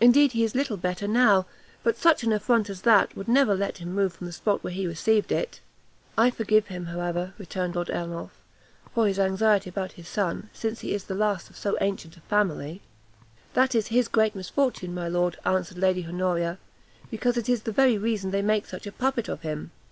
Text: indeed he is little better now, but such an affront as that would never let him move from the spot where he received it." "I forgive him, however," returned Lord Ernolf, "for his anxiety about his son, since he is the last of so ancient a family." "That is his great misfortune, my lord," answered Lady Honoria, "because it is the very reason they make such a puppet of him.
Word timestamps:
indeed 0.00 0.32
he 0.32 0.42
is 0.42 0.56
little 0.56 0.76
better 0.76 1.06
now, 1.06 1.46
but 1.84 1.96
such 1.96 2.24
an 2.24 2.32
affront 2.32 2.68
as 2.68 2.82
that 2.82 3.16
would 3.16 3.28
never 3.28 3.54
let 3.54 3.78
him 3.78 3.94
move 3.94 4.12
from 4.12 4.26
the 4.26 4.32
spot 4.32 4.64
where 4.64 4.72
he 4.72 4.84
received 4.84 5.30
it." 5.30 5.60
"I 6.18 6.28
forgive 6.30 6.66
him, 6.66 6.86
however," 6.86 7.34
returned 7.38 7.76
Lord 7.76 7.88
Ernolf, 7.88 8.32
"for 8.92 9.06
his 9.06 9.20
anxiety 9.20 9.70
about 9.70 9.92
his 9.92 10.08
son, 10.08 10.50
since 10.52 10.80
he 10.80 10.92
is 10.92 11.04
the 11.04 11.14
last 11.14 11.48
of 11.50 11.56
so 11.56 11.76
ancient 11.80 12.16
a 12.16 12.20
family." 12.22 12.82
"That 13.54 13.76
is 13.76 13.86
his 13.94 14.08
great 14.08 14.34
misfortune, 14.34 14.92
my 14.92 15.06
lord," 15.06 15.38
answered 15.44 15.78
Lady 15.78 16.04
Honoria, 16.04 16.58
"because 17.08 17.36
it 17.36 17.48
is 17.48 17.62
the 17.62 17.70
very 17.70 17.96
reason 17.96 18.32
they 18.32 18.42
make 18.42 18.66
such 18.66 18.88
a 18.88 18.92
puppet 18.92 19.28
of 19.28 19.42
him. 19.42 19.70